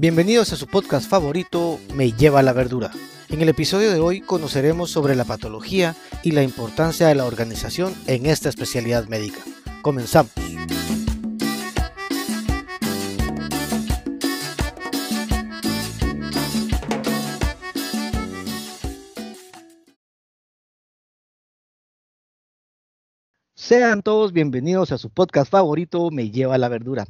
[0.00, 2.90] Bienvenidos a su podcast favorito, Me lleva la verdura.
[3.28, 7.94] En el episodio de hoy conoceremos sobre la patología y la importancia de la organización
[8.06, 9.40] en esta especialidad médica.
[9.82, 10.32] Comenzamos.
[23.54, 27.04] Sean todos bienvenidos a su podcast favorito, Me lleva la verdura.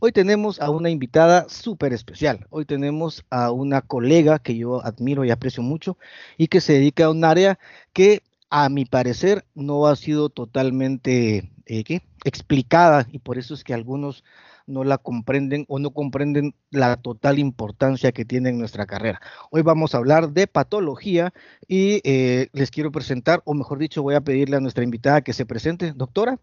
[0.00, 2.46] Hoy tenemos a una invitada súper especial.
[2.50, 5.98] Hoy tenemos a una colega que yo admiro y aprecio mucho
[6.36, 7.58] y que se dedica a un área
[7.92, 13.74] que a mi parecer no ha sido totalmente eh, explicada y por eso es que
[13.74, 14.22] algunos
[14.68, 19.20] no la comprenden o no comprenden la total importancia que tiene en nuestra carrera.
[19.50, 21.32] Hoy vamos a hablar de patología
[21.66, 25.32] y eh, les quiero presentar, o mejor dicho, voy a pedirle a nuestra invitada que
[25.32, 25.92] se presente.
[25.92, 26.38] Doctora.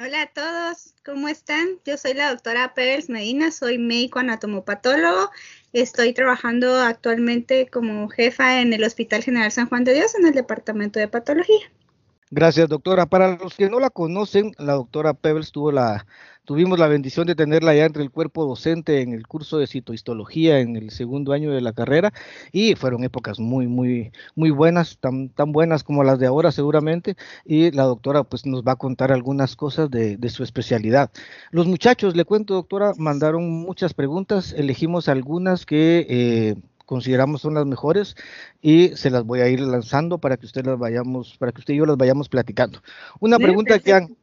[0.00, 1.80] Hola a todos, ¿cómo están?
[1.84, 5.32] Yo soy la doctora Pérez Medina, soy médico anatomopatólogo.
[5.72, 10.34] Estoy trabajando actualmente como jefa en el Hospital General San Juan de Dios en el
[10.34, 11.72] Departamento de Patología.
[12.30, 13.06] Gracias, doctora.
[13.06, 16.06] Para los que no la conocen, la doctora Pebbles tuvo la,
[16.44, 20.60] tuvimos la bendición de tenerla ya entre el cuerpo docente en el curso de citohistología
[20.60, 22.12] en el segundo año de la carrera
[22.52, 27.16] y fueron épocas muy, muy, muy buenas, tan, tan buenas como las de ahora seguramente.
[27.46, 31.10] Y la doctora pues nos va a contar algunas cosas de, de su especialidad.
[31.50, 36.06] Los muchachos, le cuento, doctora, mandaron muchas preguntas, elegimos algunas que...
[36.10, 36.56] Eh,
[36.88, 38.16] consideramos son las mejores
[38.62, 41.74] y se las voy a ir lanzando para que usted las vayamos, para que usted
[41.74, 42.80] y yo las vayamos platicando.
[43.20, 44.16] Una pregunta que han,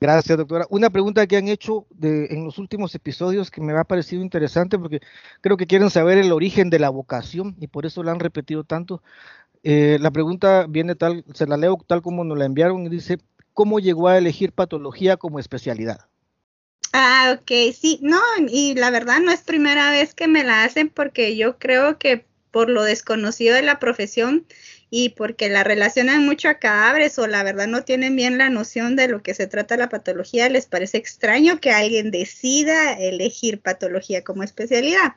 [0.00, 3.84] gracias doctora, una pregunta que han hecho de, en los últimos episodios que me ha
[3.84, 5.00] parecido interesante porque
[5.42, 8.64] creo que quieren saber el origen de la vocación y por eso la han repetido
[8.64, 9.02] tanto.
[9.62, 13.18] Eh, la pregunta viene tal, se la leo tal como nos la enviaron y dice,
[13.52, 16.08] ¿cómo llegó a elegir patología como especialidad?
[16.92, 20.88] Ah, ok, sí, no, y la verdad no es primera vez que me la hacen
[20.88, 24.46] porque yo creo que por lo desconocido de la profesión
[24.88, 28.96] y porque la relacionan mucho a cadáveres o la verdad no tienen bien la noción
[28.96, 34.24] de lo que se trata la patología, les parece extraño que alguien decida elegir patología
[34.24, 35.14] como especialidad.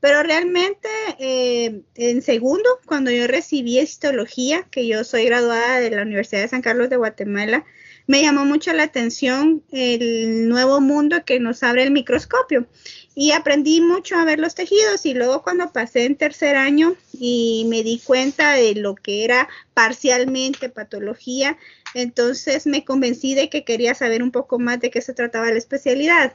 [0.00, 0.88] Pero realmente
[1.20, 6.48] eh, en segundo, cuando yo recibí histología, que yo soy graduada de la Universidad de
[6.48, 7.64] San Carlos de Guatemala,
[8.12, 12.66] me llamó mucho la atención el nuevo mundo que nos abre el microscopio
[13.14, 17.64] y aprendí mucho a ver los tejidos y luego cuando pasé en tercer año y
[17.70, 21.56] me di cuenta de lo que era parcialmente patología,
[21.94, 25.56] entonces me convencí de que quería saber un poco más de qué se trataba la
[25.56, 26.34] especialidad.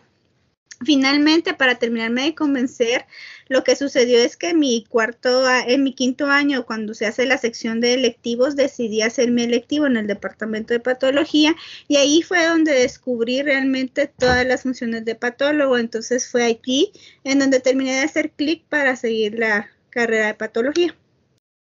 [0.86, 3.06] Finalmente, para terminarme de convencer,
[3.48, 7.40] lo que sucedió es que mi cuarto, en mi quinto año, cuando se hace la
[7.40, 11.56] sección de electivos, decidí hacer mi electivo en el departamento de patología
[11.88, 15.78] y ahí fue donde descubrí realmente todas las funciones de patólogo.
[15.80, 16.92] Entonces fue aquí
[17.24, 20.96] en donde terminé de hacer clic para seguir la carrera de patología.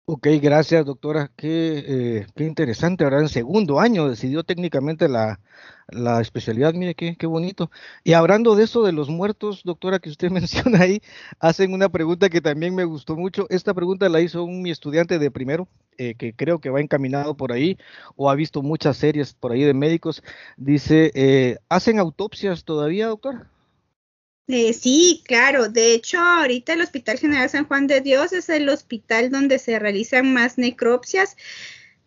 [0.06, 1.32] Ok, gracias doctora.
[1.36, 3.04] Qué, eh, qué interesante.
[3.04, 5.40] Ahora en segundo año decidió técnicamente la,
[5.88, 6.74] la especialidad.
[6.74, 7.72] Mire qué, qué bonito.
[8.04, 11.02] Y hablando de eso de los muertos, doctora, que usted menciona ahí,
[11.40, 13.48] hacen una pregunta que también me gustó mucho.
[13.50, 15.68] Esta pregunta la hizo un mi estudiante de primero,
[15.98, 17.78] eh, que creo que va encaminado por ahí
[18.16, 20.24] o ha visto muchas series por ahí de médicos.
[20.58, 23.50] Dice, eh, ¿hacen autopsias todavía, doctora?
[24.48, 25.70] Eh, sí, claro.
[25.70, 29.80] De hecho, ahorita el Hospital General San Juan de Dios es el hospital donde se
[29.80, 31.38] realizan más necropsias.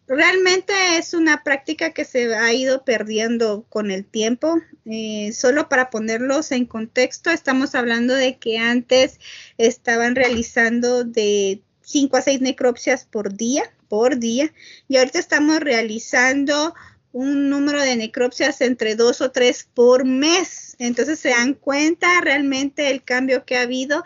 [0.08, 4.60] Realmente es una práctica que se ha ido perdiendo con el tiempo.
[4.84, 9.18] Eh, solo para ponerlos en contexto, estamos hablando de que antes
[9.58, 14.52] estaban realizando de 5 a 6 necropsias por día, por día,
[14.88, 16.74] y ahorita estamos realizando
[17.12, 20.76] un número de necropsias entre dos o tres por mes.
[20.78, 24.04] Entonces se dan cuenta realmente el cambio que ha habido,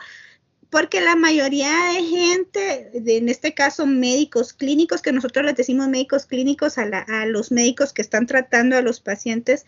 [0.70, 6.26] porque la mayoría de gente, en este caso médicos clínicos, que nosotros les decimos médicos
[6.26, 9.67] clínicos a, a los médicos que están tratando a los pacientes,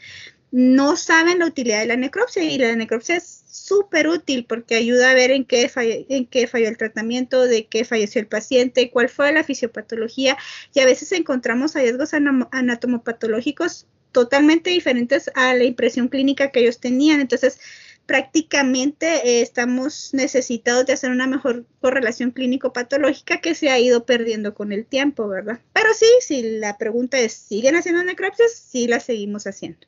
[0.52, 5.10] no saben la utilidad de la necropsia y la necropsia es súper útil porque ayuda
[5.10, 5.70] a ver en qué,
[6.08, 10.36] en qué falló el tratamiento, de qué falleció el paciente, cuál fue la fisiopatología
[10.74, 17.22] y a veces encontramos hallazgos anatomopatológicos totalmente diferentes a la impresión clínica que ellos tenían.
[17.22, 17.58] Entonces,
[18.06, 24.54] prácticamente eh, estamos necesitados de hacer una mejor correlación clínico-patológica que se ha ido perdiendo
[24.54, 25.60] con el tiempo, ¿verdad?
[25.72, 28.52] Pero sí, si la pregunta es, ¿siguen haciendo necropsias?
[28.52, 29.86] Sí, la seguimos haciendo.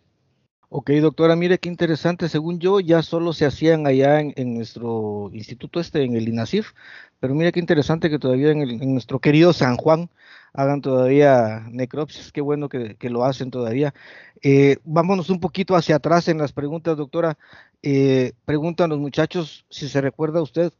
[0.77, 2.29] Ok, doctora, mire qué interesante.
[2.29, 6.73] Según yo, ya solo se hacían allá en, nuestro instituto este, en el INACIF,
[7.21, 10.11] pero mire qué interesante que todavía en, nuestro querido San Juan
[10.53, 12.33] hagan todavía necropsias.
[12.33, 13.95] Qué bueno que, lo hacen todavía.
[14.43, 17.39] Eh, vámonos un poquito hacia atrás en las preguntas, doctora.
[17.81, 20.73] Eh, preguntan los muchachos si se recuerda usted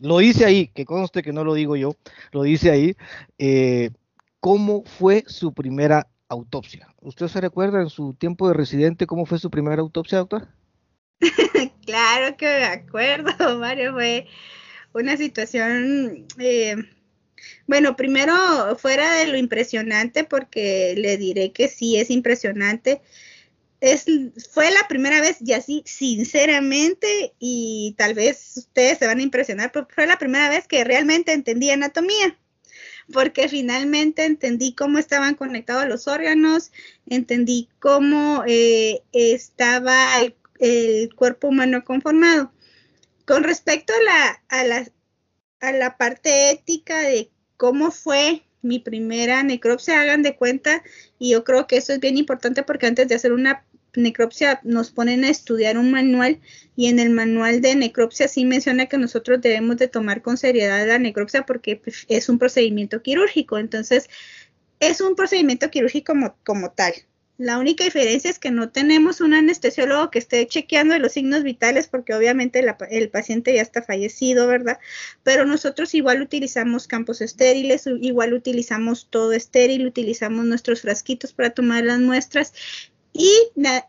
[0.00, 1.94] lo dice ahí, que conste que no lo digo yo,
[2.32, 2.96] lo dice ahí,
[3.38, 3.90] eh,
[4.40, 6.94] ¿cómo fue su primera autopsia?
[7.00, 10.48] ¿Usted se recuerda en su tiempo de residente cómo fue su primera autopsia, doctor?
[11.86, 14.26] claro que me acuerdo, Mario, fue
[14.92, 16.76] una situación, eh,
[17.66, 18.34] bueno, primero
[18.78, 23.02] fuera de lo impresionante, porque le diré que sí es impresionante.
[23.80, 24.06] Es,
[24.52, 29.70] fue la primera vez, y así sinceramente, y tal vez ustedes se van a impresionar,
[29.70, 32.38] pero fue la primera vez que realmente entendí anatomía,
[33.12, 36.72] porque finalmente entendí cómo estaban conectados los órganos,
[37.06, 42.52] entendí cómo eh, estaba el el cuerpo humano conformado.
[43.26, 44.88] Con respecto a la, a la,
[45.60, 50.82] a la parte ética de cómo fue mi primera necropsia, hagan de cuenta,
[51.18, 53.64] y yo creo que eso es bien importante porque antes de hacer una
[53.96, 56.40] necropsia nos ponen a estudiar un manual
[56.76, 60.86] y en el manual de necropsia sí menciona que nosotros debemos de tomar con seriedad
[60.86, 64.08] la necropsia porque pues, es un procedimiento quirúrgico, entonces
[64.80, 66.94] es un procedimiento quirúrgico como, como tal.
[67.38, 71.86] La única diferencia es que no tenemos un anestesiólogo que esté chequeando los signos vitales
[71.86, 74.78] porque obviamente el paciente ya está fallecido, ¿verdad?
[75.22, 81.84] Pero nosotros igual utilizamos campos estériles, igual utilizamos todo estéril, utilizamos nuestros frasquitos para tomar
[81.84, 82.54] las muestras
[83.18, 83.88] y la,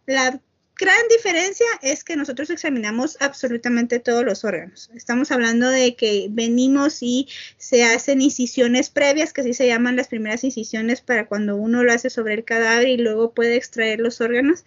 [0.79, 4.91] gran diferencia es que nosotros examinamos absolutamente todos los órganos.
[4.93, 7.27] Estamos hablando de que venimos y
[7.57, 11.91] se hacen incisiones previas, que así se llaman las primeras incisiones para cuando uno lo
[11.91, 14.65] hace sobre el cadáver y luego puede extraer los órganos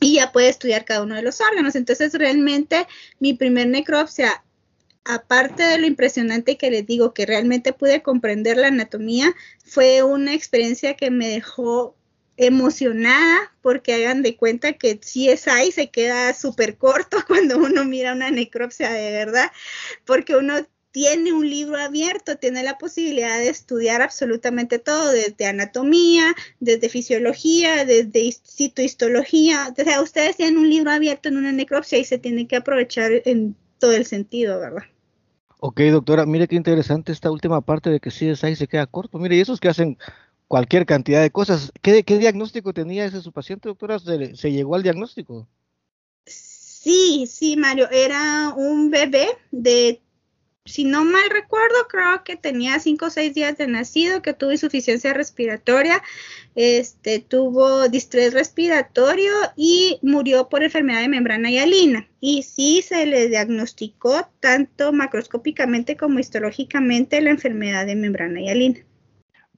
[0.00, 1.76] y ya puede estudiar cada uno de los órganos.
[1.76, 2.86] Entonces, realmente
[3.20, 4.42] mi primer necropsia,
[5.04, 9.34] aparte de lo impresionante que les digo que realmente pude comprender la anatomía,
[9.64, 11.94] fue una experiencia que me dejó
[12.36, 18.30] emocionada porque hagan de cuenta que CSI se queda súper corto cuando uno mira una
[18.30, 19.50] necropsia de verdad,
[20.04, 20.54] porque uno
[20.96, 27.84] tiene un libro abierto, tiene la posibilidad de estudiar absolutamente todo, desde anatomía, desde fisiología,
[27.84, 29.74] desde citohistología.
[29.78, 33.12] O sea, ustedes tienen un libro abierto en una necropsia y se tiene que aprovechar
[33.26, 34.84] en todo el sentido, ¿verdad?
[35.60, 39.18] Ok, doctora, mire qué interesante esta última parte de que CSI se queda corto.
[39.18, 39.98] Mire, y esos que hacen
[40.48, 41.72] cualquier cantidad de cosas.
[41.82, 43.98] ¿Qué, qué diagnóstico tenía ese su paciente, doctora?
[43.98, 45.48] ¿Se, ¿Se, llegó al diagnóstico?
[46.24, 50.00] Sí, sí, Mario, era un bebé de,
[50.64, 54.52] si no mal recuerdo, creo que tenía cinco o seis días de nacido, que tuvo
[54.52, 56.02] insuficiencia respiratoria,
[56.54, 62.08] este, tuvo distrés respiratorio y murió por enfermedad de membrana hialina.
[62.20, 68.80] Y sí se le diagnosticó tanto macroscópicamente como histológicamente la enfermedad de membrana hialina.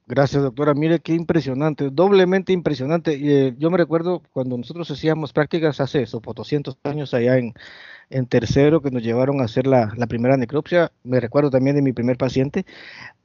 [0.09, 0.73] Gracias, doctora.
[0.73, 3.13] Mire qué impresionante, doblemente impresionante.
[3.49, 7.53] Eh, yo me recuerdo cuando nosotros hacíamos prácticas hace eso, por 200 años allá en,
[8.11, 10.93] en tercero, que nos llevaron a hacer la, primera necropsia.
[11.05, 12.65] Me recuerdo también de mi primer paciente,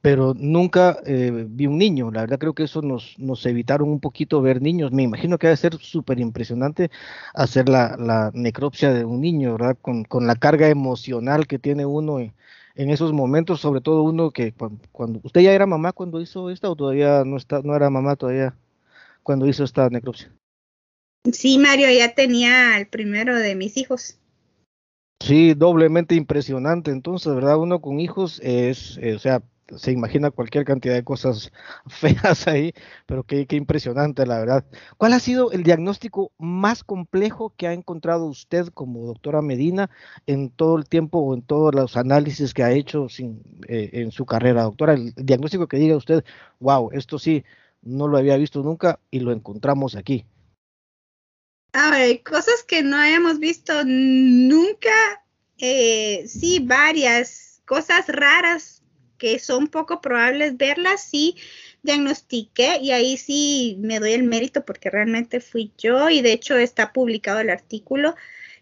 [0.02, 2.10] pero nunca eh, vi un niño.
[2.12, 4.92] La verdad creo que eso nos, nos evitaron un poquito ver niños.
[4.92, 6.90] Me imagino que debe ser súper impresionante
[7.34, 9.78] hacer la, la, necropsia de un niño, ¿verdad?
[9.80, 12.20] Con, con la carga emocional que tiene uno.
[12.74, 14.52] En esos momentos, sobre todo uno que
[14.92, 18.16] cuando, usted ya era mamá cuando hizo esta o todavía no está, no era mamá
[18.16, 18.56] todavía
[19.22, 20.32] cuando hizo esta necropsia.
[21.32, 24.18] Sí, Mario, ya tenía el primero de mis hijos.
[25.20, 26.90] Sí, doblemente impresionante.
[26.90, 27.56] Entonces, ¿verdad?
[27.56, 29.42] Uno con hijos es, eh, o sea,
[29.76, 31.52] se imagina cualquier cantidad de cosas
[31.86, 32.72] feas ahí,
[33.06, 34.64] pero qué, qué, impresionante, la verdad.
[34.96, 39.90] ¿Cuál ha sido el diagnóstico más complejo que ha encontrado usted como doctora Medina
[40.26, 43.06] en todo el tiempo o en todos los análisis que ha hecho
[43.68, 44.94] eh, en su carrera, doctora?
[44.94, 46.24] El diagnóstico que diga usted,
[46.60, 47.44] wow, esto sí,
[47.82, 50.26] no lo había visto nunca y lo encontramos aquí.
[51.72, 55.24] A ver, cosas que no hayamos visto nunca,
[55.58, 58.83] eh, sí, varias cosas raras
[59.24, 61.34] que son poco probables verlas, sí
[61.82, 66.58] diagnostiqué y ahí sí me doy el mérito porque realmente fui yo y de hecho
[66.58, 68.16] está publicado el artículo.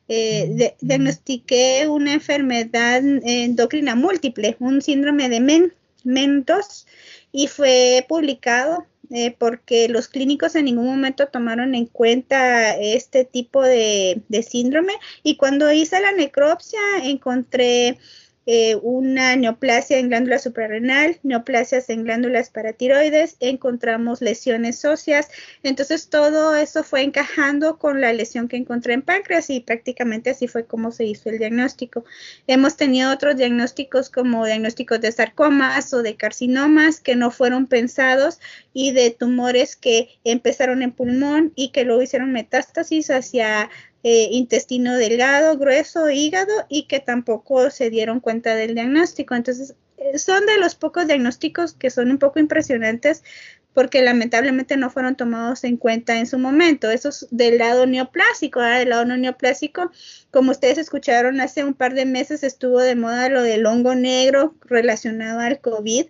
[0.06, 6.86] Eh, diagnostiqué una enfermedad endocrina múltiple, un síndrome de Men, Men 2
[7.32, 13.62] y fue publicado eh, porque los clínicos en ningún momento tomaron en cuenta este tipo
[13.62, 14.92] de, de síndrome
[15.24, 17.98] y cuando hice la necropsia encontré
[18.46, 25.28] eh, una neoplasia en glándula suprarrenal, neoplasias en glándulas paratiroides, encontramos lesiones óseas,
[25.62, 30.48] entonces todo eso fue encajando con la lesión que encontré en páncreas y prácticamente así
[30.48, 32.04] fue como se hizo el diagnóstico.
[32.46, 38.40] Hemos tenido otros diagnósticos como diagnósticos de sarcomas o de carcinomas que no fueron pensados
[38.72, 43.70] y de tumores que empezaron en pulmón y que luego hicieron metástasis hacia
[44.02, 49.34] eh, intestino delgado, grueso, hígado y que tampoco se dieron cuenta del diagnóstico.
[49.34, 53.22] Entonces, eh, son de los pocos diagnósticos que son un poco impresionantes
[53.74, 56.90] porque lamentablemente no fueron tomados en cuenta en su momento.
[56.90, 59.90] Eso es del lado neoplásico, del lado no neoplásico,
[60.30, 64.54] como ustedes escucharon hace un par de meses estuvo de moda lo del hongo negro
[64.62, 66.06] relacionado al COVID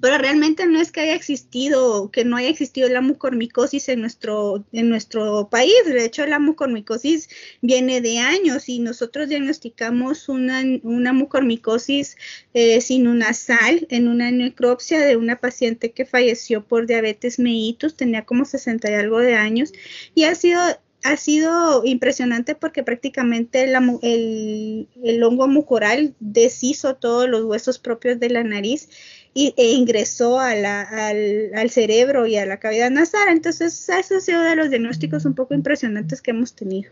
[0.00, 4.64] pero realmente no es que haya existido, que no haya existido la mucormicosis en nuestro,
[4.72, 5.74] en nuestro país.
[5.86, 7.28] De hecho, la mucormicosis
[7.60, 12.16] viene de años y nosotros diagnosticamos una, una mucormicosis
[12.54, 18.44] eh, sinunasal en una necropsia de una paciente que falleció por diabetes mellitus, tenía como
[18.44, 19.72] 60 y algo de años
[20.14, 20.60] y ha sido
[21.04, 28.30] ha sido impresionante porque prácticamente el, el, hongo mucoral deshizo todos los huesos propios de
[28.30, 28.88] la nariz
[29.38, 33.28] y, e ingresó a la, al, al, cerebro y a la cavidad nasal.
[33.28, 36.90] Entonces, eso ha sido de los diagnósticos un poco impresionantes que hemos tenido.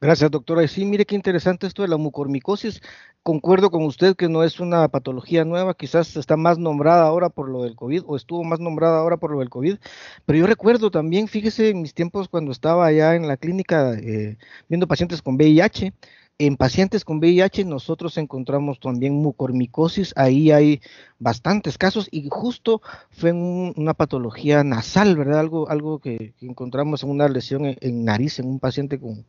[0.00, 0.62] Gracias, doctora.
[0.62, 2.80] Y sí, mire qué interesante esto de la mucormicosis.
[3.24, 7.48] Concuerdo con usted que no es una patología nueva, quizás está más nombrada ahora por
[7.48, 9.78] lo del COVID o estuvo más nombrada ahora por lo del COVID,
[10.24, 14.36] pero yo recuerdo también, fíjese, en mis tiempos cuando estaba allá en la clínica eh,
[14.68, 15.92] viendo pacientes con VIH,
[16.38, 20.82] en pacientes con VIH nosotros encontramos también mucormicosis, ahí hay
[21.18, 25.40] bastantes casos y justo fue una patología nasal, ¿verdad?
[25.40, 29.24] Algo, algo que, encontramos en una lesión en, nariz en un paciente con,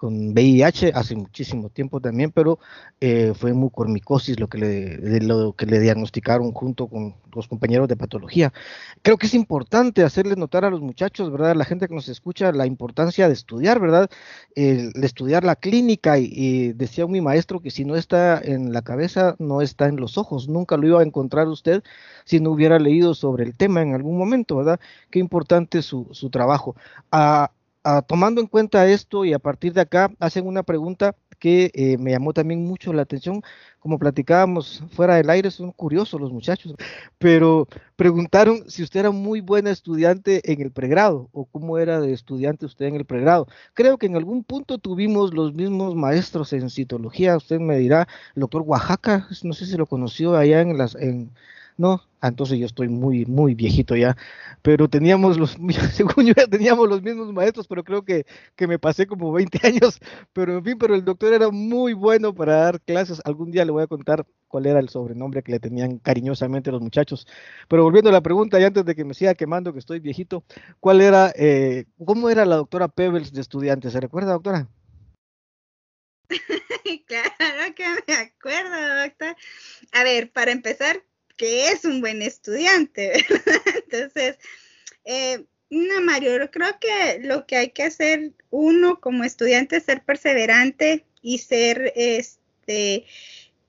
[0.00, 2.58] con VIH hace muchísimo tiempo también, pero
[3.02, 7.96] eh, fue mucormicosis lo que, le, lo que le diagnosticaron junto con los compañeros de
[7.96, 8.50] patología.
[9.02, 11.54] Creo que es importante hacerles notar a los muchachos, ¿verdad?
[11.54, 14.08] La gente que nos escucha, la importancia de estudiar, ¿verdad?
[14.54, 19.36] de estudiar la clínica y, decía mi maestro que si no está en la cabeza,
[19.38, 20.48] no está en los ojos.
[20.48, 21.82] Nunca lo iba a encontrar usted
[22.24, 24.80] si no hubiera leído sobre el tema en algún momento, ¿verdad?
[25.10, 26.74] Qué importante su, su trabajo.
[27.12, 27.50] Ah,
[27.82, 31.96] Ah, tomando en cuenta esto y a partir de acá hacen una pregunta que eh,
[31.96, 33.42] me llamó también mucho la atención,
[33.78, 36.74] como platicábamos fuera del aire, son curiosos los muchachos,
[37.16, 42.12] pero preguntaron si usted era muy buena estudiante en el pregrado o cómo era de
[42.12, 43.46] estudiante usted en el pregrado.
[43.72, 48.06] Creo que en algún punto tuvimos los mismos maestros en citología, usted me dirá,
[48.36, 50.96] el doctor Oaxaca, no sé si lo conoció allá en las...
[51.80, 54.14] no, ah, entonces yo estoy muy, muy viejito ya,
[54.60, 55.56] pero teníamos los,
[55.94, 59.58] según yo ya teníamos los mismos maestros, pero creo que, que me pasé como 20
[59.66, 59.98] años,
[60.34, 63.72] pero en fin, pero el doctor era muy bueno para dar clases, algún día le
[63.72, 67.26] voy a contar cuál era el sobrenombre que le tenían cariñosamente los muchachos,
[67.66, 70.44] pero volviendo a la pregunta y antes de que me siga quemando que estoy viejito,
[70.80, 73.90] ¿cuál era, eh, cómo era la doctora Pebbles de estudiante?
[73.90, 74.68] ¿Se recuerda, doctora?
[77.06, 79.36] claro que me acuerdo, doctor.
[79.92, 81.02] A ver, para empezar,
[81.40, 83.62] que es un buen estudiante, ¿verdad?
[83.74, 84.38] Entonces,
[85.06, 89.84] eh, no, Mario, yo creo que lo que hay que hacer uno como estudiante es
[89.84, 93.06] ser perseverante y ser este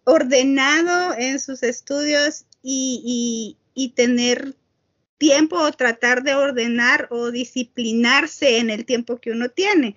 [0.03, 4.53] ordenado en sus estudios y, y tener
[5.17, 9.95] tiempo o tratar de ordenar o disciplinarse en el tiempo que uno tiene.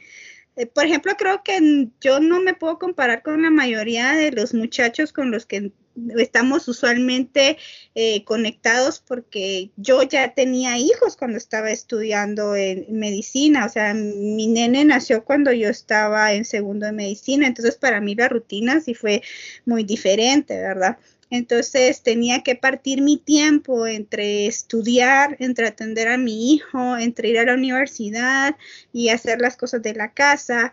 [0.56, 4.54] Eh, por ejemplo, creo que yo no me puedo comparar con la mayoría de los
[4.54, 5.73] muchachos con los que
[6.16, 7.56] estamos usualmente
[7.94, 14.46] eh, conectados porque yo ya tenía hijos cuando estaba estudiando en, medicina, o sea, mi
[14.46, 18.94] nene nació cuando yo estaba en segundo de medicina, entonces para mí la rutina sí
[18.94, 19.23] fue
[19.64, 20.99] muy diferente, ¿verdad?
[21.31, 27.38] Entonces tenía que partir mi tiempo entre estudiar, entre atender a mi hijo, entre ir
[27.38, 28.57] a la universidad
[28.93, 30.73] y hacer las cosas de la casa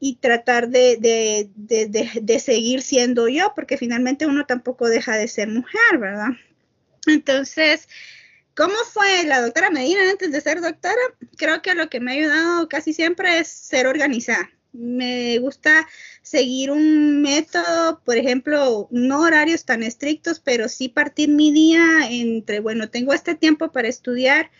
[0.00, 5.28] y tratar de, de, de, de, seguir siendo yo, porque finalmente uno tampoco deja de
[5.28, 6.28] ser mujer, ¿verdad?
[7.06, 7.88] Entonces,
[8.54, 11.00] ¿cómo fue la doctora Medina antes de ser doctora?
[11.38, 14.50] Creo que lo que me ha ayudado casi siempre es ser organizada.
[14.74, 15.86] Me gusta
[16.22, 22.58] seguir un método, por ejemplo, no horarios tan estrictos, pero sí partir mi día entre,
[22.58, 24.50] bueno, tengo este tiempo para estudiar,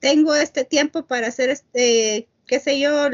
[0.00, 3.10] tengo este tiempo para hacer este, qué sé yo,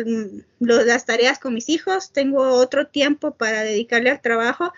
[0.61, 4.73] las tareas con mis hijos, tengo otro tiempo para dedicarle al trabajo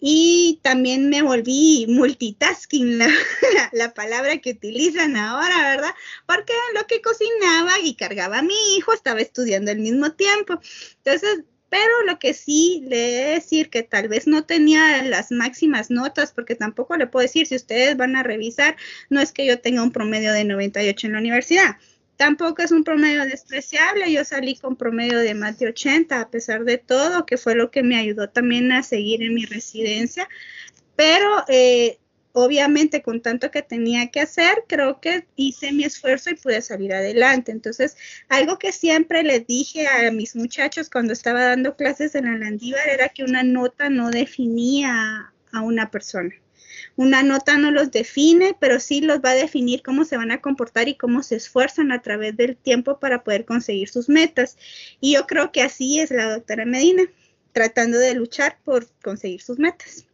[0.00, 3.08] y también me volví multitasking, la,
[3.72, 5.94] la, palabra que utilizan ahora, ¿verdad?
[6.26, 10.58] Porque lo que cocinaba y cargaba a mi hijo estaba estudiando al mismo tiempo.
[11.04, 15.30] Entonces, pero lo que sí le he de decir que tal vez no tenía las
[15.30, 18.76] máximas notas, porque tampoco le puedo decir, si ustedes van a revisar,
[19.08, 21.76] no es que yo tenga un promedio de 98 en la universidad,
[22.20, 26.64] Tampoco es un promedio despreciable, yo salí con promedio de más de 80 a pesar
[26.64, 30.28] de todo, que fue lo que me ayudó también a seguir en mi residencia,
[30.96, 31.98] pero eh,
[32.32, 36.92] obviamente con tanto que tenía que hacer, creo que hice mi esfuerzo y pude salir
[36.92, 37.52] adelante.
[37.52, 37.96] Entonces,
[38.28, 42.86] algo que siempre les dije a mis muchachos cuando estaba dando clases en la Landívar
[42.86, 46.34] era que una nota no definía a una persona.
[47.00, 50.42] Una nota no los define, pero sí los va a definir cómo se van a
[50.42, 54.58] comportar y cómo se esfuerzan a través del tiempo para poder conseguir sus metas.
[55.00, 57.04] Y yo creo que así es la doctora Medina,
[57.52, 60.06] tratando de luchar por conseguir sus metas.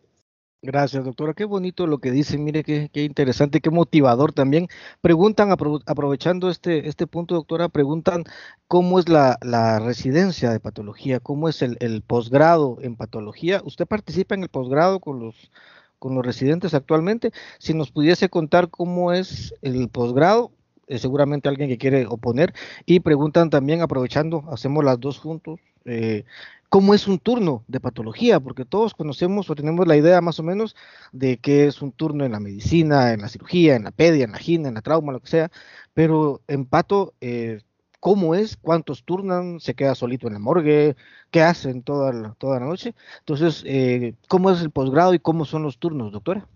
[0.63, 1.35] Gracias, doctora.
[1.35, 2.39] Qué bonito lo que dice.
[2.39, 4.69] Mire, qué, qué interesante, qué motivador también.
[5.01, 8.23] Preguntan, aprovechando este, este punto, doctora, preguntan
[8.69, 9.37] cómo es la,
[9.81, 13.61] residencia de patología, cómo es el, el posgrado en patología.
[13.65, 15.51] ¿Usted participa en el posgrado con los,
[15.99, 17.33] con los residentes actualmente?
[17.59, 20.53] Si nos pudiese contar cómo es el posgrado,
[20.89, 22.55] eh, seguramente alguien que quiere oponer.
[22.85, 26.25] Y preguntan también, aprovechando, hacemos las dos juntos, eh,
[26.69, 30.43] cómo es un turno de patología, porque todos conocemos o tenemos la idea más o
[30.43, 30.77] menos
[31.13, 34.33] de qué es un turno en la medicina, en la cirugía, en la pedia, en
[34.33, 35.51] la gina, en la trauma, lo que sea,
[35.95, 37.61] pero en pato, eh,
[38.07, 38.57] ¿cómo es?
[38.57, 39.59] ¿Cuántos turnan?
[39.59, 40.95] ¿Se queda solito en la morgue?
[41.33, 42.95] ¿Qué hacen toda la, toda la noche?
[43.19, 46.47] Entonces, eh, ¿cómo es el posgrado y cómo son los turnos, doctora?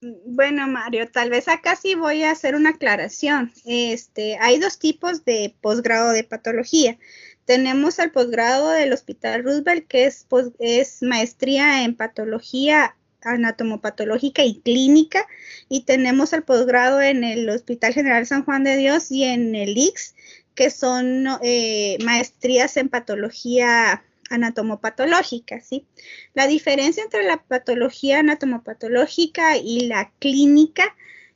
[0.00, 3.52] Bueno, Mario, tal vez acá sí voy a hacer una aclaración.
[3.64, 6.96] Este, hay dos tipos de posgrado de patología.
[7.44, 10.28] Tenemos el posgrado del Hospital Roosevelt, que es,
[10.60, 15.26] es maestría en patología anatomopatológica y clínica,
[15.68, 19.76] y tenemos el posgrado en el Hospital General San Juan de Dios y en el
[19.76, 20.14] IX,
[20.54, 25.86] que son eh, maestrías en patología anatomopatológica, ¿sí?
[26.34, 30.94] La diferencia entre la patología anatomopatológica y la clínica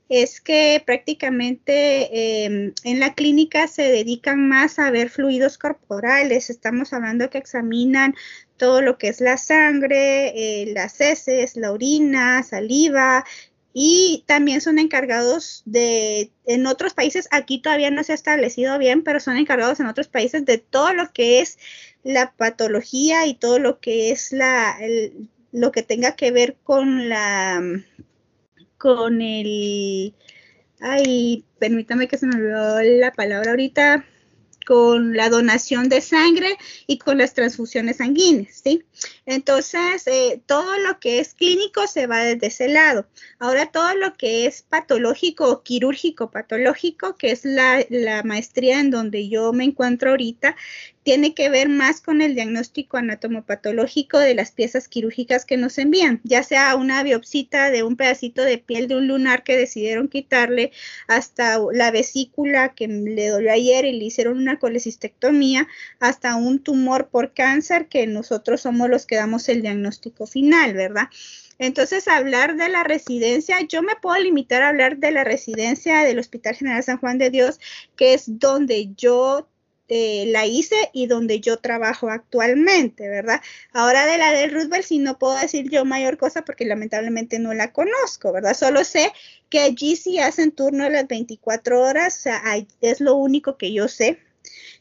[0.09, 6.51] es que prácticamente em, en la clínica se dedican más a ver fluidos corporales.
[6.51, 8.15] Estamos hablando que examinan
[8.57, 10.29] todo lo que es la sangre,
[10.63, 13.25] eh, las heces, la orina, saliva.
[13.77, 19.03] Y también son encargados de, en otros países, aquí todavía no se ha establecido bien,
[19.03, 21.59] pero son encargados en otros países de todo lo que es
[22.05, 24.79] la patología y todo lo que es la,
[25.51, 27.61] lo que tenga que ver con la
[28.79, 30.15] con el,
[30.79, 34.05] ay, permítame que se me olvidó la palabra ahorita,
[34.67, 38.85] con la donación de sangre y con las transfusiones sanguíneas, ¿sí?
[39.27, 43.07] Entonces, eh, todo lo que es clínico se va desde ese lado.
[43.39, 48.91] Ahora, todo lo que es patológico o quirúrgico patológico, que es la, la maestría en
[48.91, 50.57] donde yo me encuentro ahorita,
[51.05, 56.21] tiene que ver más con el diagnóstico anatomopatológico de las piezas quirúrgicas que nos envían,
[56.25, 60.73] ya sea una biopsita de un pedacito de piel de un lunar que decidieron quitarle,
[61.07, 65.69] hasta la vesícula que le dolió ayer y le hicieron una colecistectomía,
[66.01, 71.09] hasta un tumor por cáncer que nosotros somos los que damos el diagnóstico final, ¿verdad?
[71.59, 76.19] Entonces, hablar de la residencia, yo me puedo limitar a hablar de la residencia del
[76.19, 77.61] Hospital General San Juan de Dios,
[77.95, 79.49] que es donde yo
[79.89, 83.43] eh, la hice y donde yo trabajo actualmente, ¿verdad?
[83.73, 87.53] Ahora de la del Roosevelt sí no puedo decir yo mayor cosa porque lamentablemente no
[87.53, 88.55] la conozco, ¿verdad?
[88.55, 89.13] Solo sé
[89.51, 92.43] que allí sí hacen turno a las 24 horas, o sea,
[92.81, 94.19] es lo único que yo sé.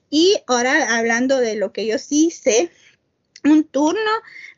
[0.10, 2.72] Y ahora hablando de lo que yo sí sé,
[3.44, 4.00] un turno,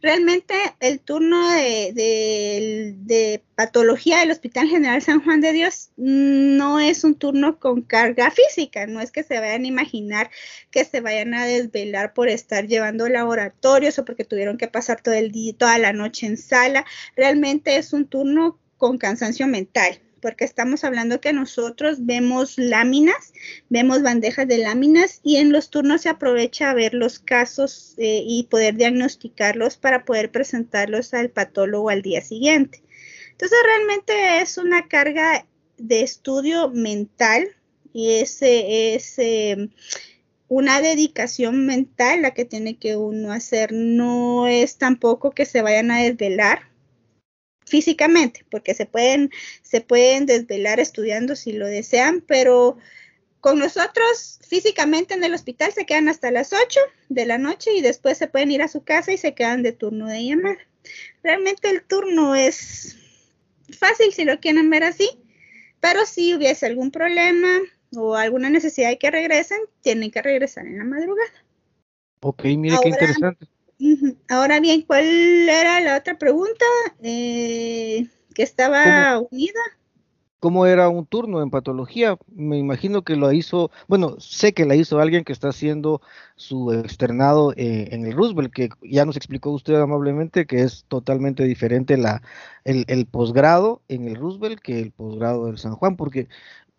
[0.02, 7.16] realmente el turno de, patología del Hospital General San Juan de Dios no es un
[7.16, 10.30] turno con carga física, no es que se vayan a imaginar
[10.72, 15.16] que se vayan a desvelar por estar llevando laboratorios o porque tuvieron que pasar todo
[15.16, 20.44] el día, toda la noche en sala, realmente es un turno con cansancio mental porque
[20.44, 23.32] estamos hablando que nosotros vemos láminas,
[23.70, 28.24] vemos bandejas de láminas y en los turnos se aprovecha a ver los casos eh,
[28.26, 32.82] y poder diagnosticarlos para poder presentarlos al patólogo al día siguiente.
[33.34, 35.46] Entonces realmente es una carga
[35.78, 37.48] de estudio mental
[37.94, 39.18] y ese es
[40.48, 43.74] una dedicación mental la que tiene que uno hacer.
[43.74, 46.74] No es tampoco que se vayan a desvelar
[47.66, 52.78] físicamente, porque se pueden, se pueden desvelar estudiando si lo desean, pero
[53.42, 57.82] con nosotros físicamente en el hospital se quedan hasta las 8 de la noche y
[57.82, 60.58] después se pueden ir a su casa y se quedan de turno de llamada.
[61.24, 62.98] Realmente el turno es
[63.78, 65.10] fácil si lo quieren ver así,
[65.80, 67.60] pero si hubiese algún problema
[67.96, 71.46] o alguna necesidad de que regresen, tienen que regresar en la madrugada.
[72.22, 73.46] Ok, mire qué interesante.
[74.30, 75.06] Ahora bien, ¿cuál
[75.50, 76.66] era la otra pregunta?
[77.02, 79.60] Eh, que estaba unida.
[80.40, 82.18] cómo era un turno en patología.
[82.28, 86.02] Me imagino que lo hizo, bueno, sé que la hizo alguien que está haciendo
[86.36, 91.44] su externado eh, en el Roosevelt, que ya nos explicó usted amablemente que es totalmente
[91.46, 92.22] diferente la,
[92.64, 96.28] el, el posgrado en el Roosevelt que el posgrado del San Juan, porque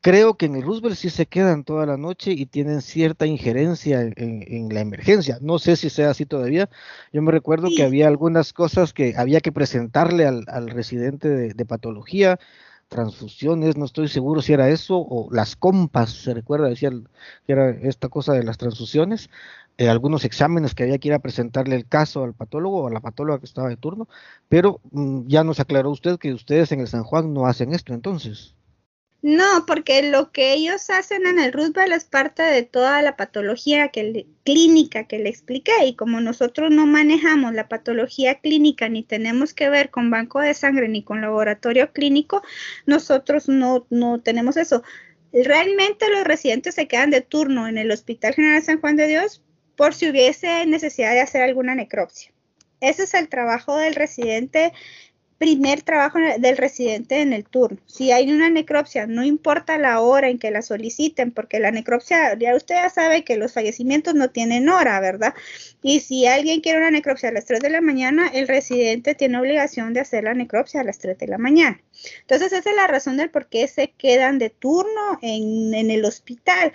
[0.00, 4.02] creo que en el Roosevelt sí se quedan toda la noche y tienen cierta injerencia
[4.02, 5.38] en, la emergencia.
[5.40, 6.68] No sé si sea así todavía.
[7.12, 12.38] Yo me recuerdo que había algunas cosas que había que presentarle al, residente de, patología,
[12.88, 16.90] transfusiones, no estoy seguro si era eso, o las compas, se recuerda, decía
[17.46, 19.28] que era esta cosa de las transfusiones,
[19.78, 22.90] eh, algunos exámenes que había que ir a presentarle el caso al patólogo o a
[22.90, 24.08] la patóloga que estaba de turno,
[24.48, 27.92] pero mm, ya nos aclaró usted que ustedes en el San Juan no hacen esto
[27.92, 28.55] entonces.
[29.26, 33.88] No, porque lo que ellos hacen en el Roosevelt es parte de toda la patología
[33.88, 39.52] que clínica que le expliqué y como nosotros no manejamos la patología clínica ni tenemos
[39.52, 42.44] que ver con banco de sangre ni con laboratorio clínico,
[42.86, 44.84] nosotros no, no tenemos eso.
[45.32, 49.42] Realmente los residentes se quedan de turno en el Hospital General San Juan de Dios
[49.74, 52.30] por si hubiese necesidad de hacer alguna necropsia.
[52.80, 54.72] Ese es el trabajo del residente
[55.38, 57.78] primer trabajo del residente en el turno.
[57.86, 62.38] Si hay una necropsia, no importa la hora en que la soliciten, porque la necropsia,
[62.38, 65.34] ya usted ya sabe que los fallecimientos no tienen hora, ¿verdad?
[65.82, 69.38] Y si alguien quiere una necropsia a las 3 de la mañana, el residente tiene
[69.38, 71.80] obligación de hacer la necropsia a las 3 de la mañana.
[72.22, 76.04] Entonces, esa es la razón del por qué se quedan de turno en, en el
[76.04, 76.72] hospital.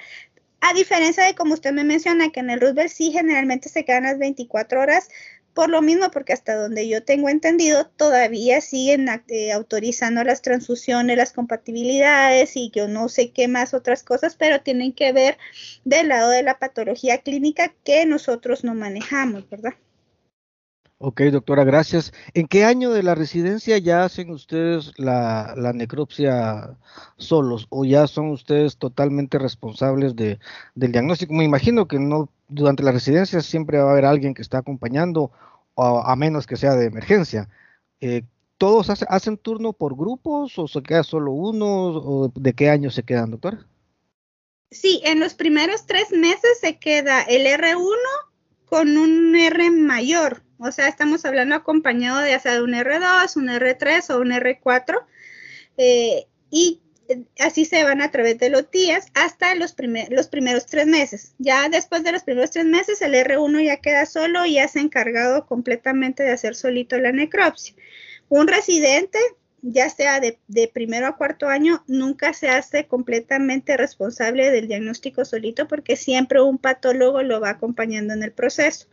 [0.63, 4.04] A diferencia de como usted me menciona, que en el Roosevelt sí generalmente se quedan
[4.04, 5.10] las 24 horas,
[5.54, 11.18] por lo mismo, porque hasta donde yo tengo entendido, todavía siguen eh, autorizando las transfusiones,
[11.18, 15.38] las compatibilidades y yo no sé qué más otras cosas, pero tienen que ver
[15.84, 19.74] del lado de la patología clínica que nosotros no manejamos, ¿verdad?
[21.04, 22.14] Ok, doctora, gracias.
[22.36, 26.78] ¿En qué año de la residencia ya hacen ustedes la, necropsia
[27.18, 30.38] solos o ya son ustedes totalmente responsables de,
[30.76, 31.34] del diagnóstico?
[31.34, 35.32] Me imagino que no durante la residencia siempre va a haber alguien que está acompañando,
[35.76, 37.50] a, menos que sea de emergencia.
[38.00, 38.22] Eh,
[38.60, 41.66] ¿Todos hacen turno por grupos o se queda solo uno?
[41.96, 43.66] ¿O de qué año se quedan, doctora?
[44.70, 47.88] Sí, en los primeros tres meses se queda el R1
[48.66, 50.44] con un R mayor.
[50.63, 55.04] O sea, estamos hablando acompañado de hacer un R2, un R3 o un R4.
[55.78, 56.82] Eh, y
[57.39, 59.76] así se van a través de los días hasta los,
[60.10, 61.34] los primeros tres meses.
[61.39, 64.80] Ya después de los primeros tres meses, el R1 ya queda solo y ya se
[64.80, 67.74] ha encargado completamente de hacer solito la necropsia.
[68.30, 69.17] Un residente,
[69.62, 70.38] ya sea de,
[70.74, 76.58] primero a cuarto año, nunca se hace completamente responsable del diagnóstico solito porque siempre un
[76.58, 78.88] patólogo lo va acompañando en el proceso.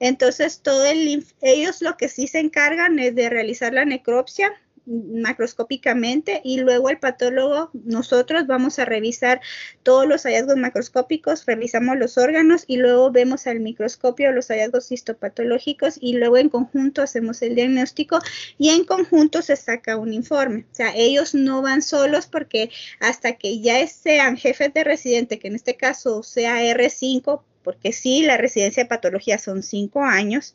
[0.00, 4.52] Entonces, todo el, ellos lo que sí se encargan es de realizar la necropsia,
[4.86, 9.40] macroscópicamente y luego el patólogo, nosotros vamos a revisar
[9.82, 15.98] todos los hallazgos macroscópicos, revisamos los órganos y luego vemos al microscopio los hallazgos histopatológicos
[16.00, 18.18] y luego en conjunto hacemos el diagnóstico
[18.58, 20.66] y en conjunto se saca un informe.
[20.72, 22.70] O sea, ellos no van solos porque
[23.00, 28.22] hasta que ya sean jefes de residente, que en este caso sea R5, porque sí,
[28.22, 30.54] la residencia de patología son cinco años,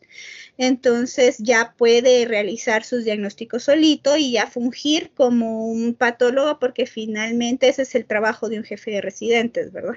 [0.57, 7.67] entonces ya puede realizar sus diagnósticos solito y ya fungir como un patólogo, porque finalmente
[7.67, 9.95] ese es el trabajo de un jefe de residentes, ¿verdad?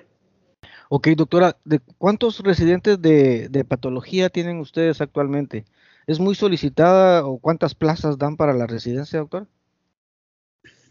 [0.88, 5.64] Ok, doctora, ¿de cuántos residentes de, de patología tienen ustedes actualmente?
[6.06, 9.46] ¿Es muy solicitada o cuántas plazas dan para la residencia, doctora?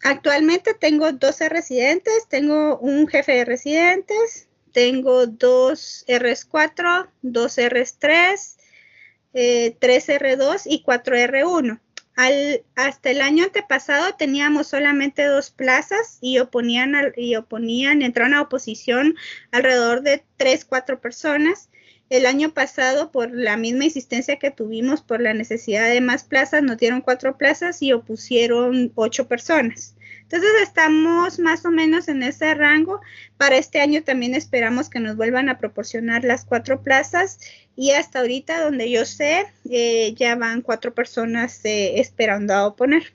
[0.04, 8.58] Actualmente tengo 12 residentes, tengo un jefe de residentes, tengo dos RS4, dos RS3,
[9.34, 11.80] eh, 3R2 y 4R1.
[12.16, 18.42] Al, hasta el año antepasado teníamos solamente dos plazas y oponían, y oponían, entraron a
[18.42, 19.16] oposición
[19.52, 21.70] alrededor de 3, 4 personas.
[22.10, 26.62] El año pasado, por la misma insistencia que tuvimos por la necesidad de más plazas,
[26.62, 29.96] nos dieron cuatro plazas y opusieron ocho personas.
[30.32, 33.02] Entonces estamos más o menos en ese rango.
[33.36, 37.40] Para este año también esperamos que nos vuelvan a proporcionar las cuatro plazas
[37.76, 43.14] y hasta ahorita donde yo sé eh, ya van cuatro personas eh, esperando a oponer.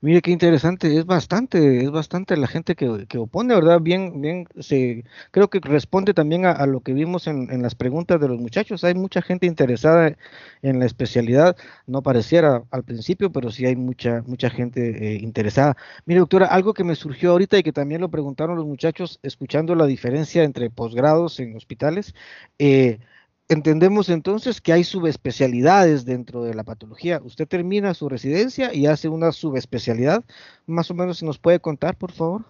[0.00, 3.80] Mire qué interesante, es bastante, es bastante la gente que, que opone, ¿verdad?
[3.80, 8.20] Bien, bien, se, creo que responde también a, lo que vimos en, en, las preguntas
[8.20, 8.84] de los muchachos.
[8.84, 10.16] Hay mucha gente interesada
[10.62, 11.56] en la especialidad,
[11.88, 15.76] no pareciera al principio, pero sí hay mucha, mucha gente eh, interesada.
[16.06, 19.74] Mire, doctora, algo que me surgió ahorita y que también lo preguntaron los muchachos escuchando
[19.74, 22.14] la diferencia entre posgrados en hospitales.
[22.60, 23.00] Eh,
[23.48, 27.20] entendemos entonces que hay subespecialidades dentro de la patología.
[27.24, 30.24] Usted termina su residencia y hace una subespecialidad.
[30.66, 32.44] Más o menos, ¿nos puede contar, por favor?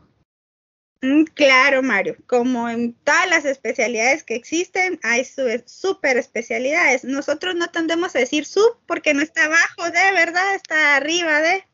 [1.00, 2.16] Mm, claro, Mario.
[2.26, 7.04] Como en todas las especialidades que existen, hay super especialidades.
[7.04, 10.54] Nosotros no tendemos a decir sub porque no está abajo de, ¿verdad?
[10.56, 11.64] Está arriba de.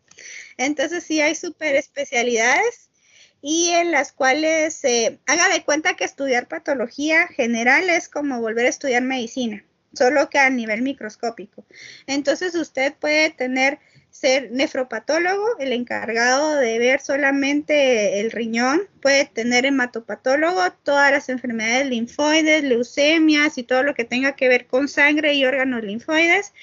[0.59, 2.91] Entonces sí hay super especialidades
[3.47, 8.65] y en las cuales se haga de cuenta que estudiar patología general es como volver
[8.65, 11.63] a estudiar medicina, solo que a nivel microscópico.
[12.07, 19.67] Entonces usted puede tener ser nefropatólogo, el encargado de ver solamente el riñón, puede tener
[19.67, 25.35] hematopatólogo, todas las enfermedades linfoides, leucemias y todo lo que tenga que ver con sangre
[25.35, 26.55] y órganos linfoides,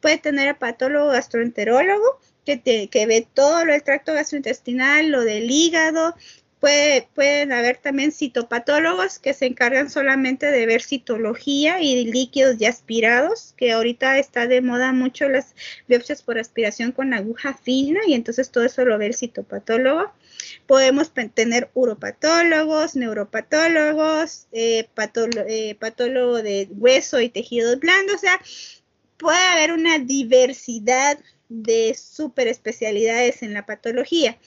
[0.00, 6.14] puede tener patólogo gastroenterólogo, que, que ve todo lo del tracto gastrointestinal, lo del hígado,
[6.60, 12.68] Puede, pueden haber también citopatólogos que se encargan solamente de ver citología y líquidos ya
[12.68, 15.54] aspirados, que ahorita está de moda mucho las
[15.88, 20.12] biopsias por aspiración con aguja fina y entonces todo eso lo ve el citopatólogo.
[20.66, 24.86] Podemos tener uropatólogos, neuropatólogos, eh,
[25.48, 28.38] eh, patólogo de hueso y tejidos blandos, o sea,
[29.16, 31.18] puede haber una diversidad
[31.50, 34.38] de superespecialidades en la patología.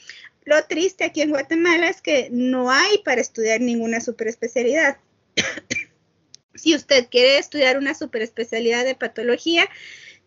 [0.45, 4.97] Lo triste aquí en Guatemala es que no hay para estudiar ninguna superespecialidad.
[6.55, 9.69] si usted quiere estudiar una superespecialidad de patología,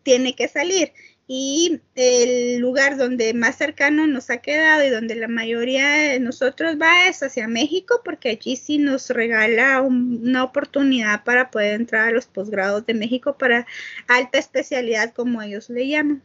[0.03, 0.93] tiene que salir.
[1.29, 6.77] Y el lugar donde más cercano nos ha quedado y donde la mayoría de nosotros
[6.81, 12.13] va es hacia México, porque allí sí nos regala una oportunidad para poder entrar a
[12.13, 13.67] los posgrados de México para
[14.07, 16.23] alta especialidad, como ellos le llaman.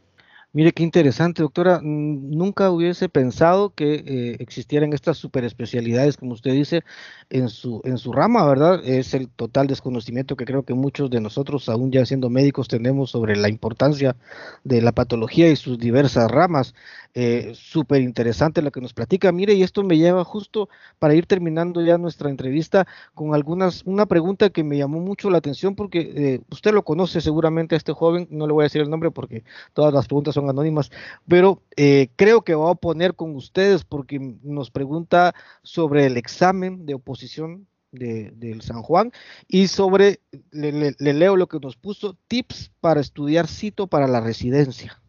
[0.54, 1.80] Mire qué interesante, doctora.
[1.82, 6.82] Nunca hubiese pensado que eh, existieran estas superespecialidades, como usted dice,
[7.30, 8.84] en su, en su rama, ¿verdad?
[8.84, 13.10] Es el total desconocimiento que creo que muchos de nosotros, aún ya siendo médicos, tenemos
[13.10, 14.14] sobre la importancia
[14.62, 16.74] de la patología y sus diversas ramas.
[17.14, 19.32] Eh, Súper interesante lo que nos platica.
[19.32, 24.04] Mire, y esto me lleva justo para ir terminando ya nuestra entrevista con algunas, una
[24.06, 27.92] pregunta que me llamó mucho la atención porque eh, usted lo conoce seguramente a este
[27.92, 30.90] joven, no le voy a decir el nombre porque todas las preguntas son anónimas,
[31.28, 36.86] pero eh, creo que va a poner con ustedes porque nos pregunta sobre el examen
[36.86, 39.12] de oposición de, del San Juan
[39.46, 45.00] y sobre, le, leo lo que nos puso, tips para estudiar cito para la residencia.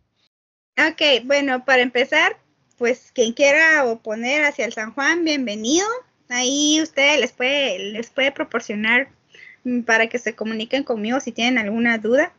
[0.78, 2.38] Ok, bueno, para empezar,
[2.78, 5.88] pues quien quiera oponer hacia el San Juan, bienvenido.
[6.30, 9.10] Ahí usted les puede, les puede proporcionar
[9.64, 12.34] mm, para que se comuniquen conmigo si tienen alguna duda.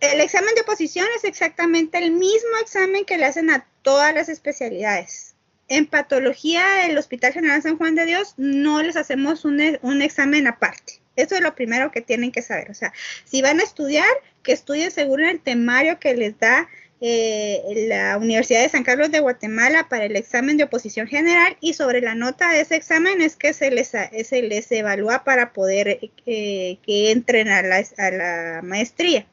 [0.00, 4.28] El examen de oposición es exactamente el mismo examen que le hacen a todas las
[4.28, 5.34] especialidades.
[5.68, 10.46] En patología, el Hospital General San Juan de Dios no les hacemos un, un examen
[10.46, 11.00] aparte.
[11.16, 12.70] Eso es lo primero que tienen que saber.
[12.70, 12.92] O sea,
[13.24, 14.08] si van a estudiar,
[14.42, 16.68] que estudien según el temario que les da
[17.00, 21.74] eh, la Universidad de San Carlos de Guatemala para el examen de oposición general y
[21.74, 27.10] sobre la nota de ese examen es que se les, evalúa para poder eh, que
[27.10, 29.26] entren a la maestría.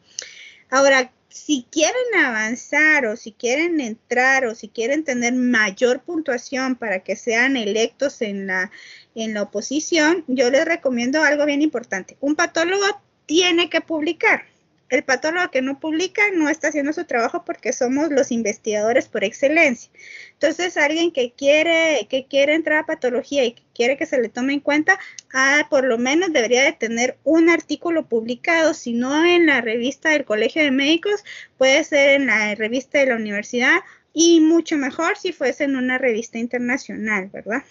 [0.70, 7.00] Ahora, si quieren avanzar o si quieren entrar o si quieren tener mayor puntuación para
[7.00, 8.72] que sean electos en la,
[9.16, 12.18] en la oposición, yo les recomiendo algo bien importante.
[12.22, 12.86] Un patólogo
[13.26, 14.46] tiene que publicar.
[14.90, 19.24] El patólogo que no publica no está haciendo su trabajo porque somos los investigadores por
[19.24, 19.92] excelencia.
[20.34, 24.30] Entonces, alguien que quiere, que quiere entrar a patología y que quiere que se le
[24.30, 25.00] tome en cuenta,
[25.34, 30.10] ah, por lo menos debería de tener un artículo publicado, si no en la revista
[30.10, 31.24] del Colegio de Médicos,
[31.58, 33.80] puede ser en la revista de la universidad
[34.14, 37.64] y mucho mejor si fuese en una revista internacional, ¿verdad?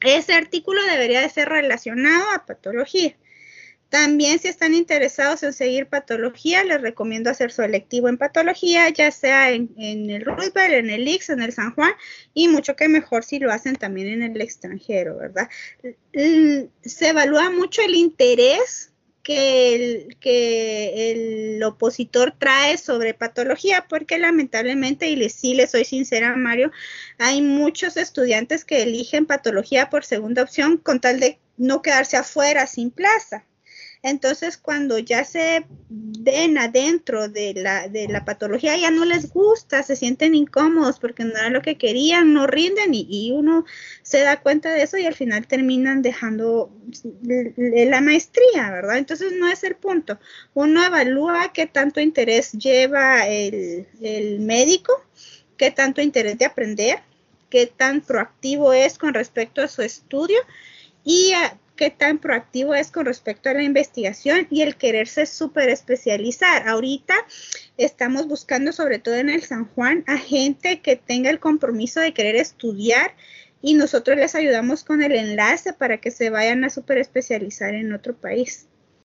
[0.00, 3.14] Ese artículo debería de ser relacionado a patología.
[3.90, 9.10] También si están interesados en seguir patología, les recomiendo hacer su electivo en patología, ya
[9.10, 11.92] sea en, el Roosevelt, en el Ix, en el San Juan,
[12.32, 15.48] y mucho que mejor si lo hacen también en el extranjero, ¿verdad?
[16.12, 18.92] Se evalúa mucho el interés
[19.24, 21.10] que el, que
[21.56, 26.70] el opositor trae sobre patología, porque lamentablemente, y sí le soy sincera, Mario,
[27.18, 32.68] hay muchos estudiantes que eligen patología por segunda opción con tal de no quedarse afuera
[32.68, 33.44] sin plaza.
[34.02, 39.82] Entonces, cuando ya se ven adentro de la, de la patología, ya no les gusta,
[39.82, 43.66] se sienten incómodos porque no era lo que querían, no rinden y, uno
[44.02, 46.72] se da cuenta de eso y al final terminan dejando
[47.22, 48.96] la maestría, ¿verdad?
[48.96, 50.18] Entonces, no es el punto.
[50.54, 55.04] Uno evalúa qué tanto interés lleva el, el médico,
[55.58, 57.00] qué tanto interés de aprender,
[57.50, 60.38] qué tan proactivo es con respecto a su estudio
[61.04, 61.32] y
[61.80, 66.68] qué tan proactivo es con respecto a la investigación y el quererse súper especializar.
[66.68, 67.14] Ahorita
[67.78, 72.12] estamos buscando, sobre todo en el San Juan, a gente que tenga el compromiso de
[72.12, 73.14] querer estudiar
[73.62, 77.94] y nosotros les ayudamos con el enlace para que se vayan a súper especializar en
[77.94, 78.68] otro país.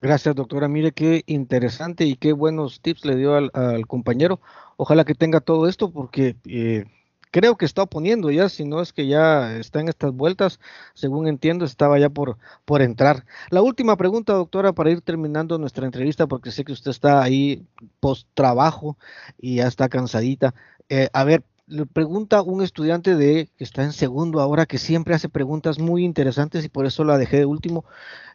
[0.01, 0.69] Gracias, doctora.
[0.69, 4.41] Mire qué interesante y qué buenos tips le dio al, compañero.
[4.77, 6.85] Ojalá que tenga todo esto porque eh,
[7.33, 10.61] creo que está oponiendo ya, si no es que ya está en estas vueltas,
[10.95, 13.25] según entiendo, estaba ya por, por entrar.
[13.51, 17.67] La última pregunta, doctora, para ir terminando nuestra entrevista, porque sé que usted está ahí
[18.01, 18.99] post trabajo
[19.39, 20.55] y ya está cansadita.
[20.89, 25.15] Eh, a ver, le pregunta un estudiante de que está en segundo ahora que siempre
[25.15, 27.85] hace preguntas muy interesantes y por eso la dejé de último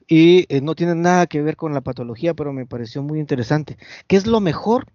[0.07, 3.77] y eh, no tiene nada que ver con la patología, pero me pareció muy interesante.
[4.07, 4.88] ¿Qué es lo mejor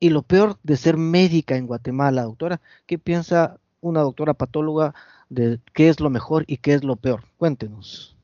[0.00, 2.60] y lo peor de ser médica en Guatemala, doctora?
[2.86, 4.94] ¿Qué piensa una doctora patóloga
[5.28, 7.24] de qué es lo mejor y qué es lo peor?
[7.36, 8.16] Cuéntenos.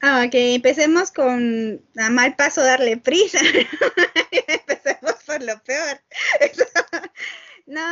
[0.00, 3.38] Ah, ok, empecemos con a mal paso darle prisa.
[4.48, 6.00] empecemos por lo peor.
[7.66, 7.82] no,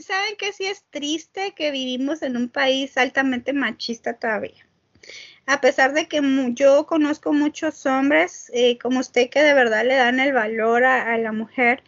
[0.00, 4.66] saben que sí es triste que vivimos en un país altamente machista todavía.
[5.46, 6.22] A pesar de que
[6.54, 11.18] yo conozco muchos hombres eh, como usted que de verdad le dan el valor a,
[11.18, 11.82] la mujer,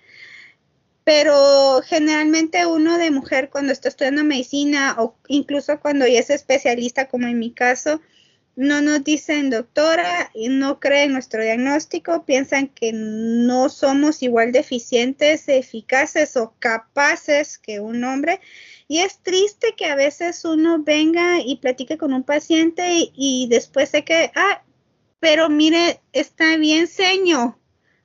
[1.07, 7.07] pero generalmente uno de mujer cuando está estudiando medicina o incluso cuando ya es especialista
[7.07, 8.01] como en mi caso,
[8.57, 14.59] no nos dicen doctora y no creen nuestro diagnóstico, piensan que no somos igual de
[14.59, 18.41] eficientes, eficaces o capaces que un hombre.
[18.89, 23.93] Y es triste que a veces uno venga y platique con un paciente y, después
[23.93, 24.65] de que, ah,
[25.21, 27.61] pero mire, está bien seño,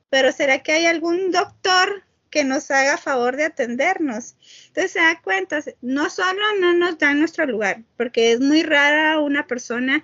[0.08, 4.34] pero ¿será que hay algún doctor que nos haga favor de atendernos?
[4.68, 9.20] Entonces se da cuenta, no solo no nos dan nuestro lugar, porque es muy rara
[9.20, 10.02] una persona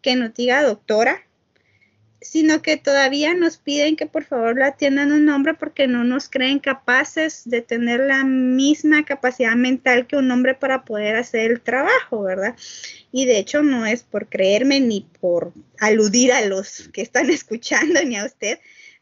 [0.00, 1.26] que nos diga doctora,
[2.20, 6.28] sino que todavía nos piden que por favor la atiendan un hombre porque no nos
[6.28, 11.60] creen capaces de tener la misma capacidad mental que un hombre para poder hacer el
[11.60, 12.56] trabajo, ¿verdad?
[13.12, 18.02] Y de hecho no es por creerme ni por aludir a los que están escuchando
[18.04, 18.58] ni a usted,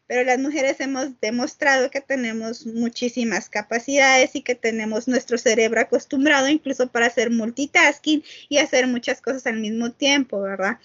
[0.07, 6.47] pero las mujeres hemos demostrado que tenemos muchísimas capacidades y que tenemos nuestro cerebro acostumbrado
[6.47, 10.79] incluso para hacer multitasking y hacer muchas cosas al mismo tiempo, ¿verdad?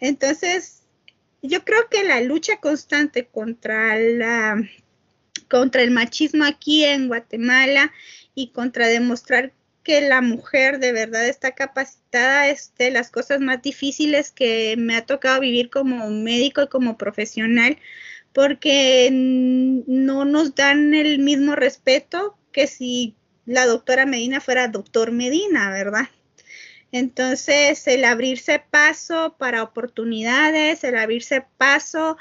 [0.00, 0.82] Entonces,
[1.42, 4.62] yo creo que la lucha constante contra la
[5.48, 7.92] contra el machismo aquí en Guatemala
[8.34, 13.60] y contra demostrar que la mujer de verdad está capacitada es de las cosas más
[13.60, 17.76] difíciles que me ha tocado vivir como médico y como profesional
[18.32, 23.14] porque no nos dan el mismo respeto que si
[23.44, 26.08] la doctora Medina fuera doctor Medina, ¿verdad?
[26.92, 32.18] Entonces, el abrirse paso para oportunidades, el abrirse paso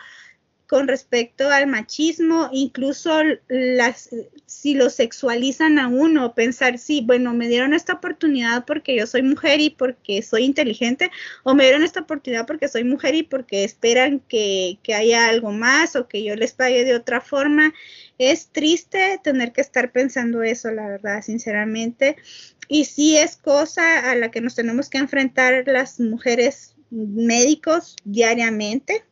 [0.72, 3.12] con respecto al machismo, incluso
[3.50, 4.08] las,
[4.46, 9.22] si lo sexualizan a uno, pensar, sí, bueno, me dieron esta oportunidad porque yo soy
[9.22, 11.12] mujer y porque soy inteligente,
[11.44, 15.52] o me dieron esta oportunidad porque soy mujer y porque esperan que, que haya algo
[15.52, 17.74] más o que yo les pague de otra forma.
[18.18, 22.16] Es triste tener que estar pensando eso, la verdad, sinceramente.
[22.70, 29.04] Y sí es cosa a la que nos tenemos que enfrentar las mujeres médicos diariamente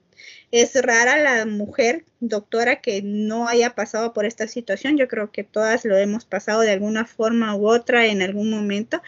[0.51, 4.97] es rara la mujer doctora que no haya pasado por esta situación.
[4.97, 9.01] Yo creo que todas lo hemos pasado de alguna forma u otra en algún momento.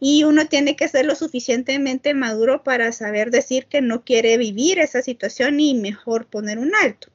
[0.00, 4.78] Y uno tiene que ser lo suficientemente maduro para saber decir que no quiere vivir
[4.78, 7.08] esa situación y mejor poner un alto.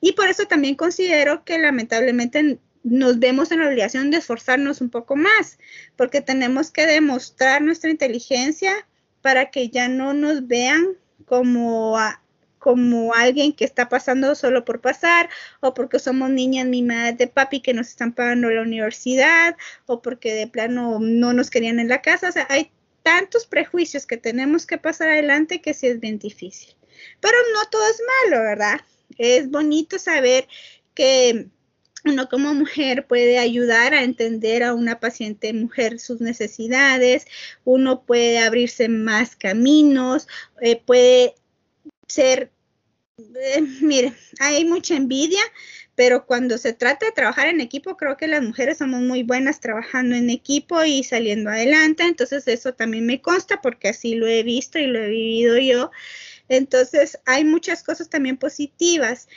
[0.00, 4.90] Y por eso también considero que lamentablemente nos vemos en la obligación de esforzarnos un
[4.90, 5.58] poco más,
[5.96, 8.86] porque tenemos que demostrar nuestra inteligencia
[9.22, 10.86] para que ya no nos vean
[11.24, 12.22] como a,
[12.58, 15.28] como alguien que está pasando solo por pasar,
[15.60, 20.34] o porque somos niñas mimadas de papi que nos están pagando la universidad, o porque
[20.34, 22.28] de plano no nos querían en la casa.
[22.28, 22.70] O sea, hay
[23.02, 26.74] tantos prejuicios que tenemos que pasar adelante que sí es bien difícil.
[27.20, 28.80] Pero no todo es malo, ¿verdad?
[29.18, 30.48] Es bonito saber
[30.94, 31.48] que
[32.04, 37.26] uno como mujer puede ayudar a entender a una paciente mujer sus necesidades,
[37.64, 40.28] uno puede abrirse más caminos,
[40.60, 41.34] eh, puede
[42.06, 42.52] ser
[43.18, 45.40] eh, mire, hay mucha envidia,
[45.94, 49.60] pero cuando se trata de trabajar en equipo, creo que las mujeres somos muy buenas
[49.60, 52.02] trabajando en equipo y saliendo adelante.
[52.02, 55.90] Entonces, eso también me consta porque así lo he visto y lo he vivido yo.
[56.48, 59.28] Entonces, hay muchas cosas también positivas.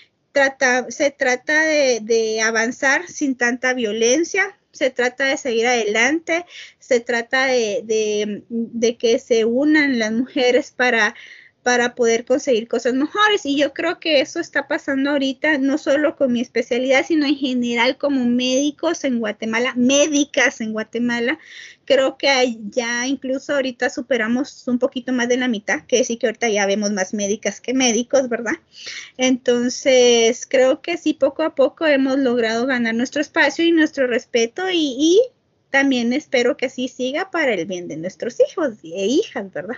[0.90, 6.46] Se trata de, avanzar sin tanta violencia, se trata de seguir adelante,
[6.80, 11.16] se trata de que se unan las mujeres para
[11.64, 13.46] para poder conseguir cosas mejores.
[13.46, 17.36] Y yo creo que eso está pasando ahorita, no solo con mi especialidad, sino en
[17.36, 21.40] general como médicos en Guatemala, médicas en Guatemala.
[21.86, 26.28] Creo que ya incluso ahorita superamos un poquito más de la mitad, que sí que
[26.28, 28.56] ahorita ya vemos más médicas que médicos, ¿verdad?
[29.18, 34.70] Entonces, creo que sí, poco a poco hemos logrado ganar nuestro espacio y nuestro respeto
[34.70, 35.22] y, y
[35.70, 39.78] también espero que así siga para el bien de nuestros hijos e hijas, ¿verdad?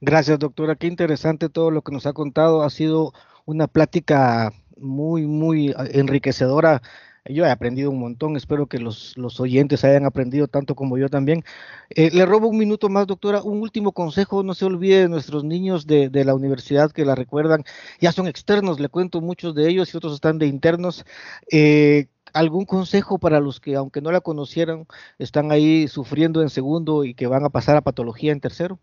[0.00, 0.76] Gracias, doctora.
[0.76, 2.62] Qué interesante todo lo que nos ha contado.
[2.62, 3.12] Ha sido
[3.46, 6.82] una plática muy, muy ah, enriquecedora.
[7.24, 11.44] Yo he aprendido un montón, espero que los, oyentes hayan aprendido tanto como yo también.
[11.90, 13.42] Eh, le robo un minuto más, doctora.
[13.42, 17.64] Un último consejo, no se olvide de nuestros niños de, la universidad que la recuerdan.
[18.00, 21.04] Ya son externos, le cuento muchos de ellos y otros están de internos.
[21.50, 24.86] Eh, ¿Algún consejo para los que, aunque no la conocieran,
[25.18, 28.78] están ahí sufriendo en segundo y que van a pasar a patología en tercero?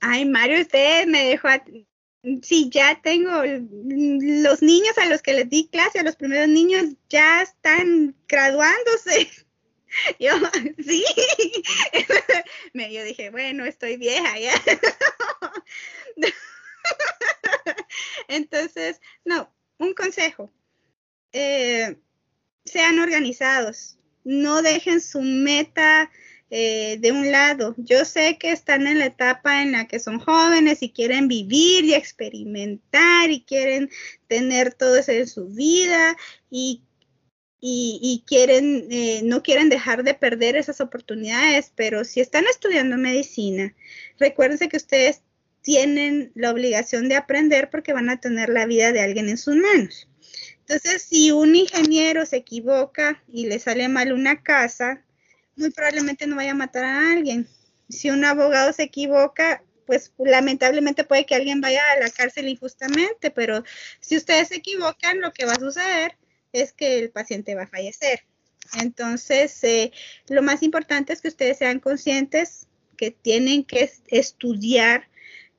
[0.00, 1.48] Ay, Mario, usted me dejó.
[1.48, 1.62] A...
[2.42, 6.86] Sí, ya tengo los niños a los que les di clase, a los primeros niños
[7.08, 9.30] ya están graduándose.
[10.18, 10.32] Yo,
[10.84, 11.04] sí.
[12.74, 14.52] Yo dije, bueno, estoy vieja ya.
[18.28, 20.52] Entonces, no, un consejo.
[21.32, 21.96] Eh,
[22.64, 23.98] sean organizados.
[24.24, 26.10] No dejen su meta
[26.50, 27.74] eh, de un lado.
[27.76, 31.84] Yo sé que están en la etapa en la que son jóvenes y quieren vivir
[31.84, 33.90] y experimentar y quieren
[34.28, 36.16] tener todo eso en su vida
[36.50, 36.82] y,
[37.60, 43.74] y, quieren, eh, no quieren dejar de perder esas oportunidades, pero si están estudiando medicina,
[44.18, 45.22] recuérdense que ustedes
[45.60, 49.56] tienen la obligación de aprender porque van a tener la vida de alguien en sus
[49.56, 50.08] manos.
[50.60, 55.04] Entonces, si un ingeniero se equivoca y le sale mal una casa,
[55.58, 57.46] muy probablemente no vaya a matar a alguien.
[57.88, 63.30] Si un abogado se equivoca, pues lamentablemente puede que alguien vaya a la cárcel injustamente,
[63.30, 63.64] pero
[64.00, 66.16] si ustedes se equivocan, lo que va a suceder
[66.52, 68.20] es que el paciente va a fallecer.
[68.78, 69.92] Entonces, eh,
[70.28, 75.08] lo más importante es que ustedes sean conscientes que tienen que estudiar,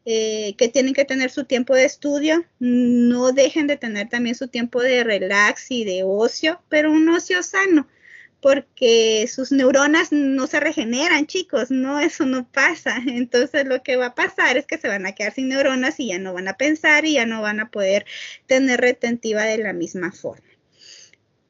[0.05, 4.47] eh, que tienen que tener su tiempo de estudio, no dejen de tener también su
[4.47, 7.87] tiempo de relax y de ocio, pero un ocio sano
[8.41, 12.97] porque sus neuronas no se regeneran, chicos, no, eso no pasa.
[13.07, 16.07] Entonces lo que va a pasar es que se van a quedar sin neuronas y
[16.07, 18.05] ya no van a pensar y ya no van a poder
[18.47, 20.47] tener retentiva de la misma forma.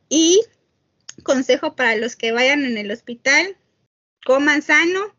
[0.10, 0.42] Y
[1.24, 3.58] consejo para los que vayan en el hospital,
[4.26, 5.16] coman sano,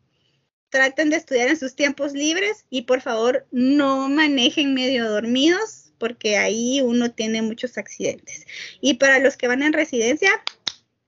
[0.69, 6.37] traten de estudiar en sus tiempos libres y por favor no manejen medio dormidos porque
[6.37, 8.47] ahí uno tiene muchos accidentes.
[8.81, 10.31] Y para los que van en residencia,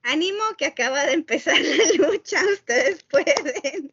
[0.03, 3.91] ánimo que acaba de empezar la lucha, ustedes pueden.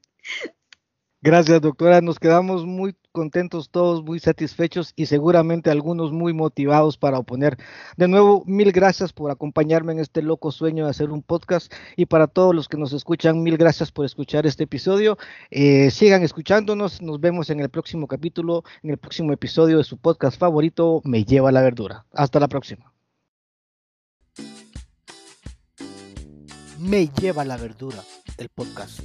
[1.22, 2.00] Gracias, doctora.
[2.00, 7.58] Nos quedamos muy contentos todos, muy satisfechos y seguramente algunos muy motivados para oponer.
[7.98, 12.06] De nuevo, mil gracias por acompañarme en este loco sueño de hacer un podcast y
[12.06, 15.18] para todos los que nos escuchan, mil gracias por escuchar este episodio.
[15.50, 19.98] Eh, sigan escuchándonos, nos vemos en el próximo capítulo, en el próximo episodio de su
[19.98, 22.06] podcast favorito, Me lleva la verdura.
[22.12, 22.89] Hasta la próxima.
[26.80, 28.02] Me lleva la verdura,
[28.38, 29.00] el podcast.